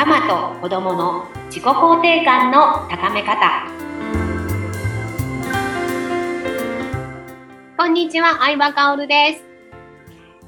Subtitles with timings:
[0.00, 3.66] ママと子供の自己肯定感の高め方
[7.76, 9.44] こんにちは相葉香織です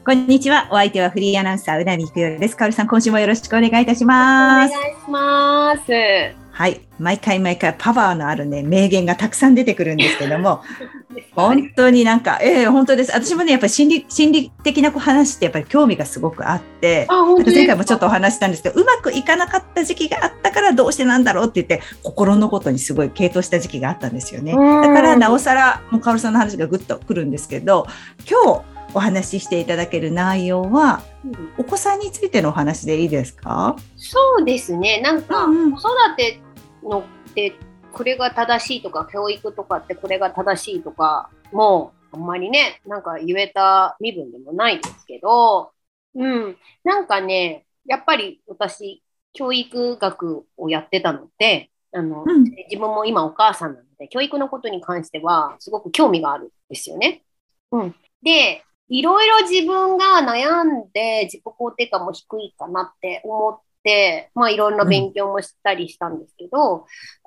[0.07, 0.69] こんにちは。
[0.71, 2.57] お相手はフリーアナウンサー、うなみくよです。
[2.57, 4.75] かおるさん、今週もよろしくお願いいたします。
[4.75, 6.42] お願いします。
[6.53, 6.83] はい。
[6.99, 10.63] 毎回毎回パワーのあるね、名言がたくさん出てくるんですけども、
[11.35, 13.13] 本当になんか、ええー、本当です。
[13.13, 17.09] 私もね、やっぱり心理、心理的な話ってやっぱり興味がすごくあって、
[17.47, 24.53] 前回もちょっとお話したんですけど、うまくいかなかった時期があったからどうしてなんだろうって言って、心のことにすごい傾倒した時期があったんですよね。
[24.53, 24.59] だ
[24.93, 27.87] からなおさら、もうカオルさんの話がぐっとくるんですけど、
[28.31, 33.77] 今日、お話ししていただける内容は、うん、お子さんについてのお話でいいですか？
[33.97, 35.01] そうですね。
[35.01, 36.41] なんか、子育て
[36.83, 37.55] のって
[37.93, 45.73] これが正しいとか、教育とかってこれが正しいとか、もうあんまりね、なんか言えた身分でもないですけど、
[46.15, 46.57] うん。
[46.85, 57.23] なんかね、やっぱり私、教育学をやってたので、あの、うん、自分も今お母さんなので、教育のことに関してはすごく興味があるんですよね。
[57.71, 57.95] うん。
[58.23, 58.63] で、
[58.93, 66.85] いろいろ自分が悩んで自己肯定感も低いかなって思って、まあいろんな勉強もしたりしたんですけど、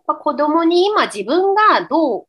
[0.07, 2.27] うん、子供に今自分がどう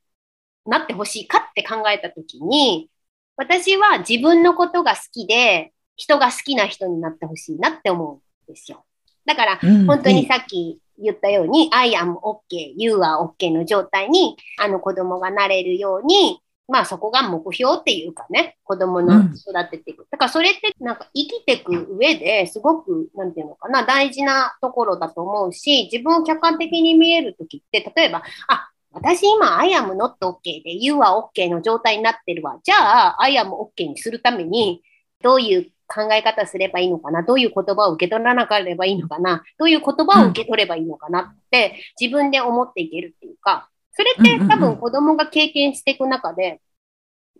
[0.64, 2.88] なってほしいかって考えたときに、
[3.36, 8.86] 私は自分のことが好きで、人が好きな人になってほしいなって思うんですよ。
[9.26, 20.00] だから、本当にさっき言ったように、うん、I am OK, you are OK の状態に、あの子供がなれるように、まあそこが目標っていうかね、子供の育てていく。
[20.00, 32.58] うん、だからそれってなんか生きていく上ですごく、なんていうのかな、大事なところだと思うし、自分を客観的に見えるときって、例えば、あ、私今 I am not OK で You are OK の状態になってるわ。
[32.62, 32.76] じゃ
[33.10, 34.82] あ I am OK にするために
[35.22, 46.60] どういう考え方すればいいのかなどういう言葉を受け取らなければいいのかなどういう言葉を受け取ればいいのかなって自分で思っていけるっていうか、それって多分子供が経験していく中で、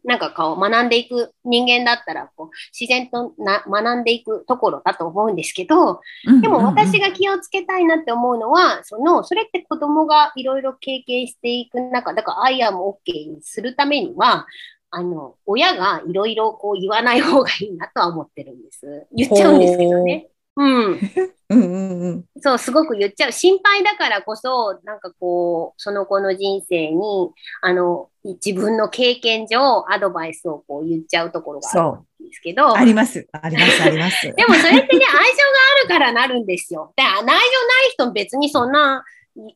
[0.04, 6.00] なんかこう学んでいく人間だったらこう自然とな学んでいくところだと思うんですけど、
[6.40, 14.46] でも私が気をつけたいなって思うのは、その、それって子供がいろいろ経験していく中、だから I am OK にするためには、
[14.90, 19.06] あの、親がいろいろこう言わない方がいいなとは思ってるんです。
[19.12, 20.28] 言っちゃうんですけどね。
[20.56, 20.98] うん。
[21.48, 23.32] うんうんうん、そう、すごく言っちゃう。
[23.32, 27.30] 心配だからこそ、なんかこう、その子の人生に、
[27.62, 32.76] あの、自分の経験上、アドバイスをこう言っちゃうところがあるんですけど。
[32.76, 33.28] あります。
[33.30, 34.22] あります、あります。
[34.34, 35.08] でもそれってね、愛情が
[35.78, 36.92] あるからなるんですよ。
[36.96, 37.38] で、愛情ない
[37.92, 39.04] 人別にそんな、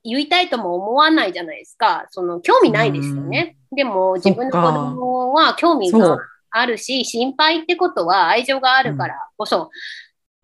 [0.04, 2.06] 言いたいとも思わないじゃないですか。
[2.10, 3.56] その、興味ないですよね。
[3.72, 6.18] でも、自分の子供は興味が
[6.50, 9.70] あるし、心配ってことは愛情があるからこそ、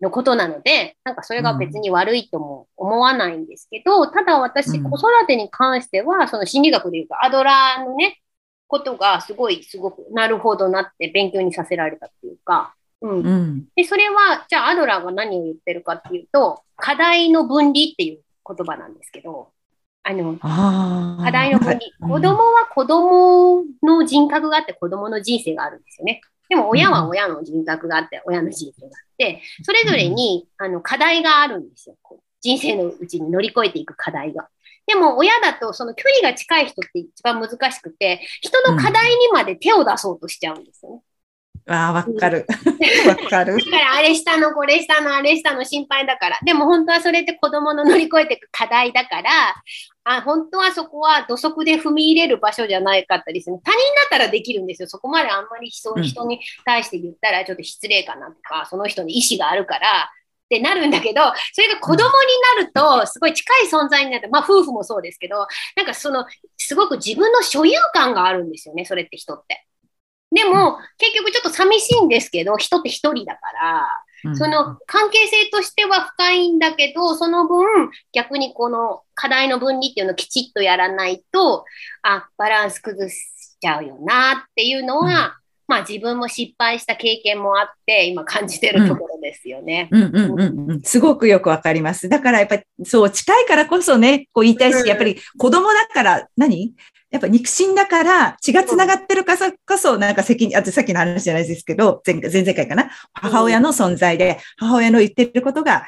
[0.01, 8.19] のことなので、なんかそれが別に悪いとも思わないんですけど、うん、ただ私、子育てに関しては、その心理学でいうと、アドラーのね、
[8.67, 13.09] ことがすごい、すごくなるほどなって勉強にさせられたっていうか、うん。
[13.21, 19.51] うん、で、それは、じゃあアドラーが何を言ってるかっていうと、課題の分離っていう言葉なんですけど、
[20.03, 21.79] あの、あ課題の分離。
[21.99, 26.21] 子供は子供の人格があって子供の人生があるんですよね。
[26.49, 31.95] でも親は親の人格があって、親の人生があって、それぞれにあの課題があるんですよ。
[32.41, 34.47] 人生のうちに乗り越えていく課題が。
[34.85, 41.01] でも親だとその距離が近い人って一番難しくて、人の課題にまで手を出そうとしちゃうんですよね。
[41.69, 42.45] ああ、わかる。
[43.07, 43.57] わかる。
[43.57, 46.39] だからあれしたの、これしたの、あれしたの心配だから。
[46.45, 49.31] でも本当はそれって子供の乗り越えていく課題だから、
[50.09, 53.57] あ本当はそこは土足で踏み入れる場所じゃないかったりする。
[53.61, 54.87] 他人だったらできるんですよ。
[54.87, 60.09] そこまであんまり人,、人に対して言ったらちょっと失礼かなとか、その人に意思があるから、
[60.45, 62.07] ってなるんだけど、それが子供に
[62.61, 66.25] なると、すごい近い存在になって、まあ夫婦もそうですけど、なんかその、
[66.55, 69.67] すごく自分の所有感があるんですよね、それって人って。
[70.31, 73.87] でも、結局ちょっと寂しいんですけど、人って一人だから、
[74.35, 81.65] その関係性としては深いんだけど、その分、逆にこの課題の分離っていうのをきちっとやらないと、
[82.01, 83.15] あ、バランス崩し
[83.59, 85.37] ちゃうよなっていうのは、
[85.67, 89.89] まあ自分も失敗した経験もあって、今感じてるところですよね。
[89.91, 90.71] うん、うん、うんうん。
[90.71, 92.07] うんすごくよくわかります。
[92.07, 96.73] だからやっぱりそう近いからこそね、こう言いたいし、やっぱり子供だから何？
[97.09, 102.89] やっぱ肉親だから血が繋がってるからこそ、なんか責任、あとさっきの話じゃないですけど、前前々回かな。
[103.13, 105.87] 母親の存在で、母親の言ってることが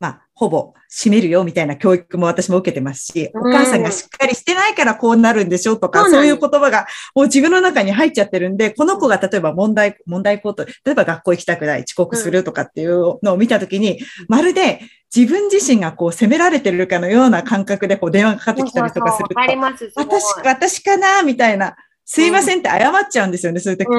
[0.00, 14.80] まあ、ほぼ閉めるよみたいな教育も私も受けてますし、お母さんがしっかりしてないからこうなるんでしょとか、そういう言葉がもう自分の中に入っちゃってるんで、この子が例えば問題、問題行動、例えば学校行きたくない、遅刻するとかっていうのを見たときに、まるで
[15.14, 19.34] 自分自身がこう責められてるかのような感覚でこう電話がかかってきたりとかすると、
[19.96, 23.94] 私、私かなみたいな、すいませんって謝っちゃうんですよね、そういう時に。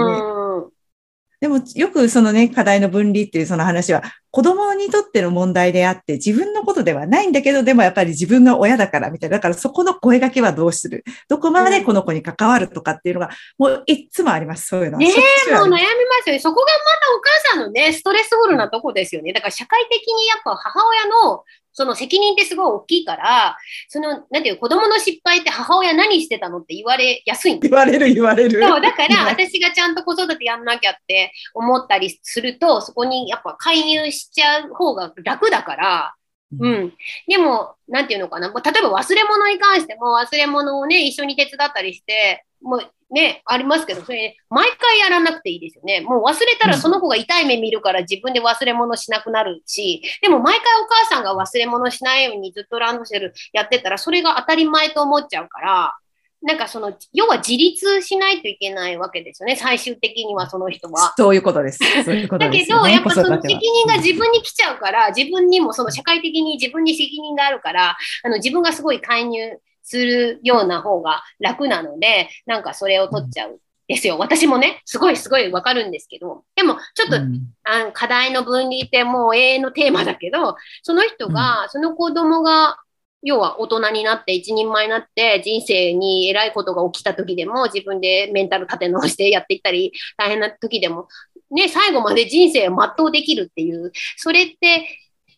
[1.42, 9.38] でもよくそのね、課題の分離っていうその話は、子供にとっての問題であって、自分のことではないんだけど、でもやっぱり自分が親だからみたいな。
[9.38, 11.04] だからそこの声掛けはどうする？
[11.30, 15.80] どこまでこの子に関わるとかっていうのが、もういつもあります、そういうのねえ、もう悩みま
[16.24, 16.40] すよね。
[16.40, 16.78] そこがま
[17.08, 19.32] たお母さんのね、ストレスフルなとこですよね。
[19.32, 21.44] だから社会的にやっぱ母親の
[21.80, 28.62] その責任ってすごい大きいから、その、なんていう、子供の失敗って母親何してたのって言われやすいん言われる言われる。
[28.62, 36.16] そう、だから私がちゃんと子育てやんなきゃって思ったりすると、そこにやっぱ介入しちゃう方が楽だから、
[36.60, 36.94] うん。
[37.30, 38.50] でも、なんていうのかな。
[38.50, 46.02] 例えば忘れ物に関しても、忘れ物をね、一緒に手伝ったりして、もうね、ありますけど、それ、毎回やらなくていいですよね。
[46.02, 55.96] もう忘れたらその子が痛い目見るから自分で忘れ物しなくなるし、でも毎回お母さんが忘れ物しないようにずっとランドセルやってたら、それが当たり前と思っちゃうから、
[56.42, 61.14] なんかその、要は自立しないといけないわけですよね、最終的にはその人は。
[61.18, 61.80] そういうことです。
[62.06, 69.60] そういうことです、ね、だけど、やっぱその責任が自分に来ちゃうから、自分にもその社会的に自分に責任があるから、あの自分がすごい介入
[69.90, 73.60] するような方が楽なので、なんかそれを取っちゃう。
[73.88, 74.20] ですよ。
[74.20, 82.78] 私もね、すごいすごいわかるんですけど、でもちょっと、うん、あ課題の分離ってもう永遠のテーマだけど、その人が、うん、その子供が、
[83.24, 91.08] 要は大人になって一人前になって人生に偉いことが起きた時でも自分でメンタル立て直してやっていったり大変な時でも
[91.50, 94.88] ね、最後まで人生を全うできるっていう、それって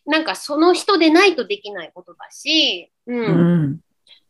[0.04, 3.22] なんかその人でないとできないことだし、うん、う
[3.66, 3.80] ん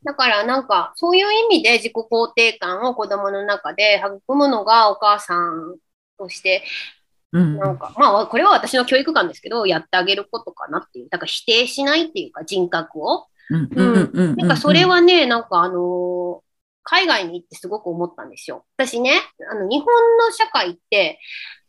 [0.04, 5.76] だからなんか、そういう意味で自己肯定感を子供の中で育むのがお母さん
[6.18, 6.64] として、
[7.32, 11.08] なんか、まあ、これは私の教育観ですけど、やってあげることかなっていう。
[11.08, 13.26] だから否定しないっていうか、人格を。
[13.50, 14.36] うん。
[14.36, 16.40] なんかそれはね、なんかあのー、
[16.84, 18.66] 海外に行ってすごく思ったんですよ。
[18.76, 19.12] 私ね、
[19.50, 19.86] あの、日本
[20.18, 21.20] の社会って、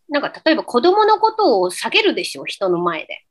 [0.10, 3.24] なんか例えば子供のことを下げるでしょ、人の前で。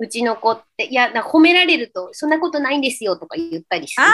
[0.00, 4.00] うちの子って、いや、褒められると、そんなことないんですよとか言ったりして。
[4.00, 4.06] あ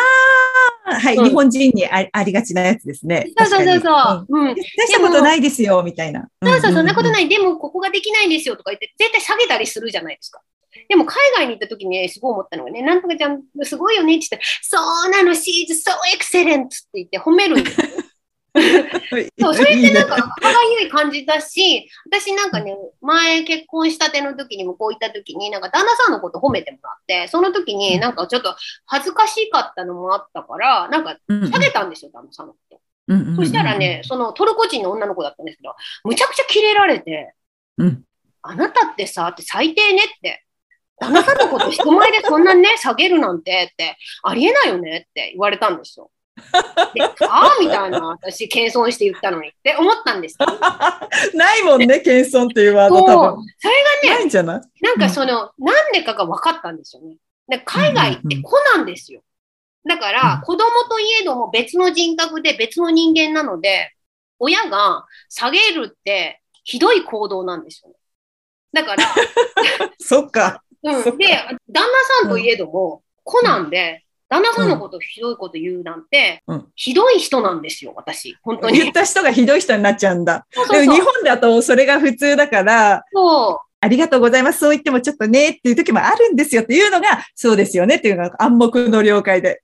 [0.91, 3.33] あ、はい、うん、日本人にありがちなやつですね。
[3.39, 4.27] そうそうそうそう。
[4.29, 4.55] うん。
[4.55, 6.29] 大したことないですよ、みたいな。
[6.43, 7.29] そうそう、そんなことない。
[7.29, 10.41] でも、ここができないんですよとか言って、絶対下げたりするじゃないですか。
[10.89, 17.87] でも海外に行った時に、ね、すごい思ったのがね、なんとかちゃん、すごいよねって言って、そうなの、she's so excellent って言って褒めるんですよ。
[19.39, 28.57] そう、それってなんか、歯がゆい感じだし、私なんかね、前結婚したての時にもこういった時に、なんか旦那さんのこと褒めてもらって、その時になんかちょっと
[28.87, 32.81] 恥ずかしかったのもあったから、なんか下げたんですよ、旦那さんのこと。
[33.37, 35.75] そしたらね、そのトルコ人の女の子だったんですけど、
[36.05, 37.35] むちゃくちゃキレられて、
[37.79, 38.03] うん、
[38.43, 40.43] あなたってさ、って最低ねって。
[40.99, 46.11] 旦那さんのこと人前でそんなね、下げるなんてって、ありえないよねって言われたんですよ。
[46.95, 50.37] でああみたいな、私、謙遜して言ったのにって思ったんです
[51.35, 53.45] ないもんね、謙遜っていうワード多分。
[53.59, 54.85] それがね、ないんじゃない？
[54.85, 57.17] なんかその、うん、なんでかが分かったんですよね。
[57.49, 59.23] で海外って子なんですよ。
[59.89, 63.93] だから、子供といえども別の人格で別の人間なので、
[64.39, 67.97] 親が下げるってひどい行動なんですよね。
[68.73, 69.05] だから、
[70.01, 70.63] そっか。
[70.83, 71.19] うん。
[71.19, 71.27] で、
[71.71, 78.37] 旦那さんといえども、子なんで、旦那さんのことひどいこと言うなんて、うん、ひどい人なんですよ、私。
[78.43, 78.79] 本当に。
[78.79, 80.47] 言った人がひどい人になっちゃうんだ。
[80.51, 83.67] そうそうそうでも日本だとそれが普通だから、そう。
[83.79, 84.61] ありがとうございます。
[84.61, 89.63] そう言ってもちょっとねっていう時もあるんですよっていうのが、そうですよねっていうのが暗黙の了解で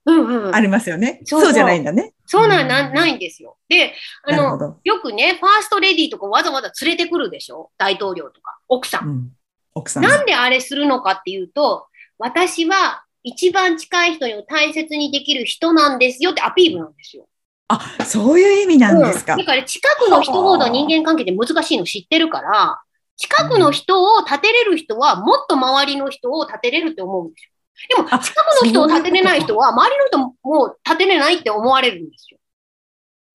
[0.53, 1.23] ありますよね。
[1.33, 2.13] うんうん、そうじゃないんだね。
[2.27, 3.57] そうなんな、ないんですよ。
[3.69, 7.71] で、あの、よくね、ファーストレディーとかわざわざ連れてくるでしょ？
[7.79, 9.09] 大統領とか、奥さん。
[9.09, 9.33] うん、
[9.75, 10.03] 奥さん。
[10.05, 11.87] なんであれするのかっていうと、
[12.19, 17.27] 私は一番近い人に大切にできる人なんですよってアピールなんですよ。
[17.69, 19.35] あ、そういう意味なんですか。
[19.35, 22.81] うん、だから近くの人ほど人間関係で難しいの知ってるから、
[23.17, 27.51] 近くの人を立てれる人はもっと周りの人を立てれるって思うんですよ。
[27.89, 32.39] でも、近くの人を立てれない人は、周りの人も立てれないって思われるんですよ。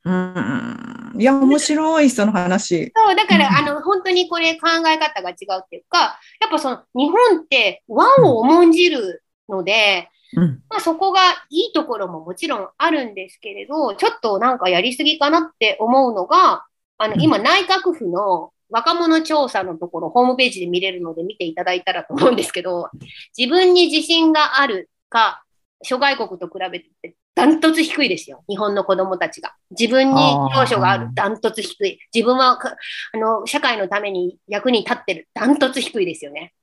[0.06, 1.13] うん。
[1.20, 2.94] いや、面白い、その話。
[2.96, 16.66] そう、だから、あの、本当にこれ考え方が違うっていうか、やっぱその、日本って和を重んじるので、うん、まあ、そこがいいところももちろんあるんですけれど、ちょっとなんかやりすぎかなって思うのが、
[16.98, 22.89] あの、今内閣府の若者調査のところ、ホームページで見れるので見ていただいたらと思うんですけど、
[23.38, 25.44] 自分に自信があるか、
[25.84, 28.44] 諸外国と比べてダントツ低いですよ。
[28.50, 29.54] 日本の子供たちが。
[29.70, 31.10] 自分に長所がある。
[31.13, 32.00] ダントツ低い。
[32.12, 35.30] 自分はあの社会のために役に立ってる。
[35.36, 36.54] ダントツ低いですよね。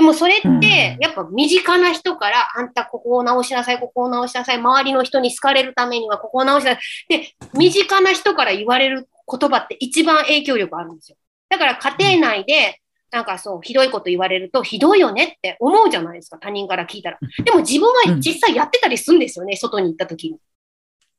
[0.00, 6.78] でもそれって、やっぱ身近な人から、あんたここを直しなさい、ここを直しなさい、周りの人に好かれるためにはここを直しなさ
[7.10, 7.18] い。
[7.18, 11.18] で、身近な人から言われる言葉って一番影響力あるんですよ。
[11.50, 12.80] だから家庭内で、
[13.10, 17.18] なんかそう、ひどいこと言われると、ひどいよねって思うじゃないですか、他人から聞いたら。
[17.44, 20.38] でも自分は実際やってたりするんですよね、うん、外に行った時に。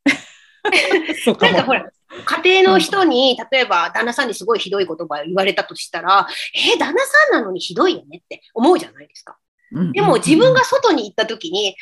[1.39, 1.85] なんかほら、
[2.25, 9.37] 家庭の人に、例えば旦那さんにすごいひどい言葉言われたとしたら、えー、旦那さんなのにひどいよねって思うじゃないですか。
[9.93, 11.75] でも自分が外に行った時に、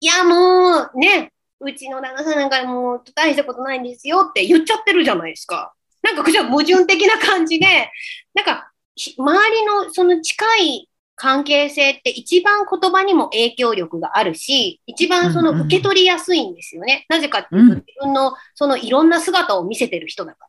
[0.00, 5.74] いやもうね、うちの旦那さんなんかもう大したことないんですよって言っちゃってるじゃないですか。
[6.02, 7.66] なんかじゃ矛盾的な感じで、
[8.34, 17.06] なんか周りのその近い関係性って一番言葉にも影響力があるし、一番その受け取りやすいんですよね。
[17.08, 20.48] なぜかっていうと、自分のそのいろんな姿を見せてる人だから。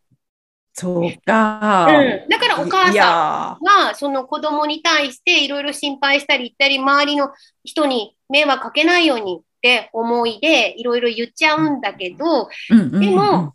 [0.77, 2.29] そうか、うん。
[2.29, 7.29] だからお母さんがその子供に対していろいろ心配したり言ったり、周りの
[7.63, 13.53] 人に迷惑かけないようにって思いでいろいろ言っちゃうんだけど、でも、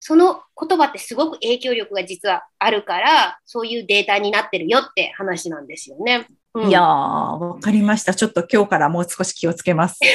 [0.00, 6.26] その言葉ってすごく影響力が実はあるから、そういうデータになってるよって話なんですよね。
[6.54, 8.14] うん、いやー、わかりました。
[8.14, 9.98] ちょっと今日からもう少し気をつけます。
[10.04, 10.06] い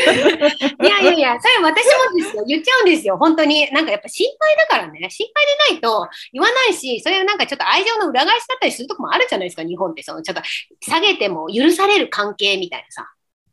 [0.86, 2.44] やいやいや、それ私もですよ。
[2.46, 3.18] 言っちゃうんですよ。
[3.18, 3.72] 本当に。
[3.72, 5.10] なんかやっぱ心配だからね。
[5.10, 10.04] 心配でないと言わないし、それなんかちょっと愛情の裏返しだったりするとこもあるじゃないですか、日本って。
[10.04, 10.44] そのちょっと
[10.82, 13.10] 下げても許される関係みたいなさ。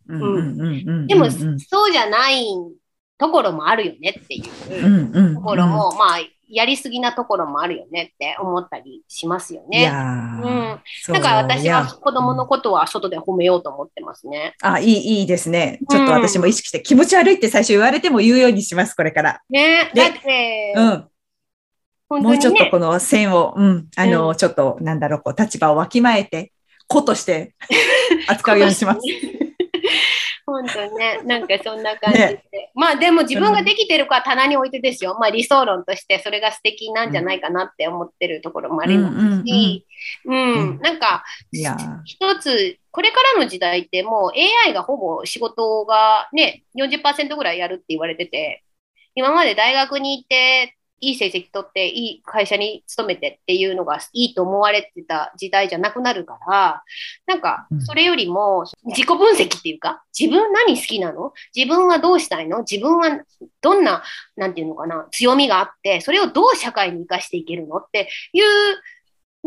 [0.08, 1.06] うん。
[1.06, 2.44] でも、そうじゃない
[3.16, 6.18] ところもあるよねっていうところも、まあ、
[6.54, 9.86] やりすぎなところもあるよねって思ったりしますよね。
[9.86, 10.80] うん。
[11.12, 14.54] だから私は子供のことは外で褒めようと思ってますね。
[14.62, 15.80] あ、いい、いいですね。
[15.90, 19.40] ちょっと私も意識して、うん、気持ち悪いって最初言われても言うようにします、これから。
[19.50, 19.90] ね。
[19.94, 20.88] だって、うん。
[20.90, 26.52] ね、もうちょっとこの線を、うん、あの、うん、ちょっと、なんだろう、こう、立場をわきまえて、
[26.86, 27.54] 子として
[28.28, 29.00] 扱うようにします。
[30.46, 32.26] 本当にね、なんかそんな感じで。
[32.52, 35.16] ね、まあでも自分ができてるか棚に置いてですよ。
[35.18, 39.86] まあ理想論としてそれが素敵なんじゃないかなって思ってるところもありますし、
[40.26, 41.24] うん、なんか、
[42.04, 48.62] 一つ、これからの時代ってもう AI がほぼ仕事がね、40%ぐらいやるって言われてて、
[49.14, 56.82] 今まで大学に行っていい成績取っていい会社に勤めてっていうのがいいと思われてた時代じゃなくなるから、
[57.26, 61.32] なんかそれよりも自己分析っていうか、自分何好きなの？
[61.54, 62.60] 自分はどうしたいの？
[62.60, 63.20] 自分は
[63.60, 64.02] どんな、
[64.36, 67.76] なんていうのかな、強みがあって、それをどう社会に生かしていけるの？
[67.78, 68.44] っていう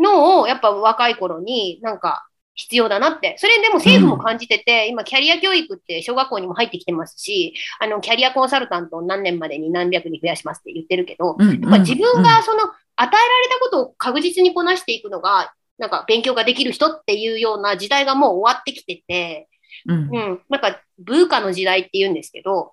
[0.00, 2.27] のをやっぱ若い頃になんか
[2.58, 3.36] 必要だなって。
[3.38, 13.14] それでも政府も感じてて、うん、今、キャリア教育って小学校にも入ってきてますし、あの、キャリアコンサルタントを何年までに何百に増やしますって言ってるけど、うん、やっぱ自分がその、与えられ
[13.48, 19.48] たことを確実にこなしていくのが、なんか勉強ができる人っていうような時代がもう終わってきてて、
[19.86, 22.72] うん、うん、なんか、ブーカの時代って言うんですけど、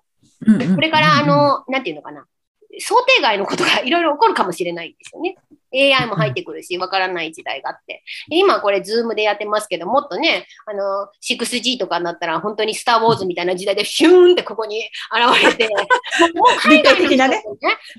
[0.74, 2.26] これからあの、なんていうのかな、
[2.78, 5.36] 想定外のことがいろいろ起こるかもしれないんですよね。
[5.76, 8.02] AI も入ってくるし、わからない時代があって。
[8.28, 15.68] 今これ、ズームでやってますけど、もっとね、あの、6G とかになったら、本当にスター・ウォーズみたいな時代で、シューンってここに現れて、
[16.34, 17.42] もう海外的なね、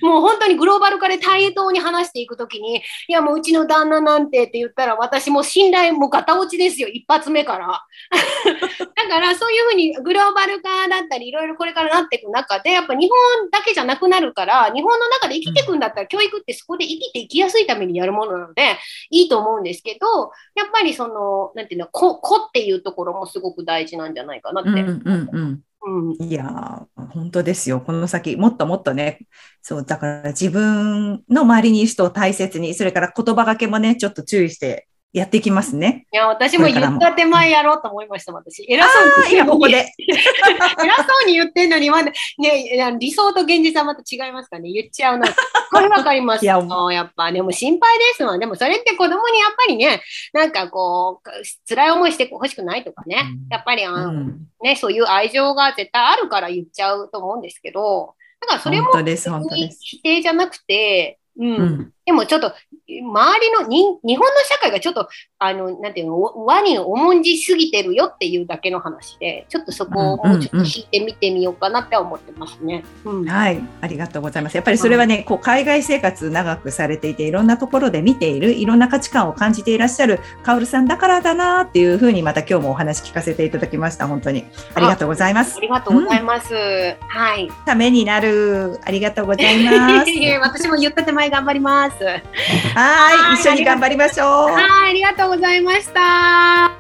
[0.02, 7.68] もう本当にグローバル化で対等に話していくときに、いや、もううちの旦那なんてって言ったら、私も信頼もガタ落ちですよ、一発目から。
[8.96, 18.78] だから、そういうふうにグローバル化だったり、いろいろこれからなっていく中で、やっぱ日本だけじゃなくなるから、日本の中で生きていくんだったら、教育ってそこで生きていきやすいためにやるものなので、
[19.10, 24.70] いいと思うんですけど、やっぱりその、なんていうの、こ、こっていうところもすごく大事なんじゃないかなって。
[24.70, 27.80] うんうんうんうん、いや本当ですよ。
[27.80, 29.20] この先、もっともっとね、
[29.62, 36.06] そう、だから自分の周りにいる人を大切に、それから言葉がけもね、ちょっと注意してやっていきますね。
[36.12, 38.66] いや、私も言った手前やろうと思いました、私。
[38.68, 38.90] 偉そ
[39.24, 39.36] うに。
[39.36, 39.76] 今ここで。
[39.98, 44.70] 偉そうに言ってんのに、まだ、ね、理想と現実はまた違いますかね。
[44.70, 45.28] 言っちゃうな。
[45.72, 46.46] これわかります。
[46.46, 46.62] や
[46.92, 48.38] やっぱ、でも心配ですわ。
[48.38, 50.02] でもそれって子供にやっぱりね、
[50.34, 51.30] なんかこう、
[51.68, 53.18] 辛い思いしてほしくないとかね。
[53.18, 62.54] うん、やっぱり、あの、うん、ね、そういう愛情が絶対あるから言っちゃうと思うんですけど、だからそれも否定じゃなくて、うん、うんでもちょっと、
[62.88, 65.10] 周りのに、日本の社会がちょっと、
[65.40, 72.86] あの、なんていうの、和に重んじすぎてるよっていうだけの話で、ちょっとそこをもうちょっと聞いてみてみようかなって思ってますね。
[73.04, 74.56] うんうん、はい、ありがとうございます。
[74.56, 84.08] やっぱりそれはね、こう、海外生活長くされていて、いろんなところで見ている、いろんな価値観を感じていらっしゃる、カオルさんだからだなっていうふうに、また今日もお話聞かせていただきました。
[84.08, 84.46] 本当に。
[84.76, 85.58] ありがとうございます。
[85.58, 86.54] ありがとうございます。
[86.54, 87.50] うん、はい。
[87.66, 88.80] ためになる。
[88.86, 90.12] ありがとうございます。
[90.42, 91.97] 私も言った手前頑張ります。
[92.06, 94.51] はい、一緒に頑張りましょう。
[94.51, 96.77] はい、ありがとうございました。